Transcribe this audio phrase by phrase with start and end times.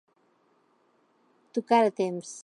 [1.57, 2.31] Tocar a temps.